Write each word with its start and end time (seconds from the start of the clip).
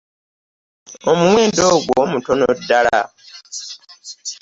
Omuwendo 1.11 1.61
ogwo 1.75 2.01
mutono 2.11 2.45
ddala. 2.59 3.01